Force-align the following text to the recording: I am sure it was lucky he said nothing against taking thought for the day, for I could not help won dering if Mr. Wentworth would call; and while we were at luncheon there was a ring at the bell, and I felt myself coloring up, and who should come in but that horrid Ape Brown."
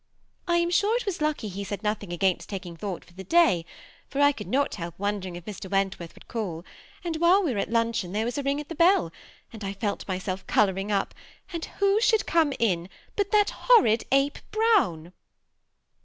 I 0.47 0.57
am 0.57 0.71
sure 0.71 0.97
it 0.97 1.05
was 1.05 1.21
lucky 1.21 1.47
he 1.47 1.63
said 1.63 1.83
nothing 1.83 2.11
against 2.11 2.49
taking 2.49 2.75
thought 2.75 3.05
for 3.05 3.13
the 3.13 3.23
day, 3.23 3.65
for 4.09 4.19
I 4.19 4.31
could 4.31 4.47
not 4.47 4.73
help 4.73 4.97
won 4.97 5.19
dering 5.19 5.35
if 5.35 5.45
Mr. 5.45 5.69
Wentworth 5.69 6.15
would 6.15 6.27
call; 6.27 6.65
and 7.03 7.17
while 7.17 7.43
we 7.43 7.53
were 7.53 7.59
at 7.59 7.69
luncheon 7.69 8.11
there 8.11 8.25
was 8.25 8.35
a 8.39 8.41
ring 8.41 8.59
at 8.59 8.67
the 8.67 8.73
bell, 8.73 9.11
and 9.53 9.63
I 9.63 9.73
felt 9.73 10.07
myself 10.07 10.47
coloring 10.47 10.91
up, 10.91 11.13
and 11.53 11.63
who 11.77 11.99
should 12.01 12.25
come 12.25 12.51
in 12.57 12.89
but 13.15 13.29
that 13.31 13.51
horrid 13.51 14.05
Ape 14.11 14.39
Brown." 14.49 15.13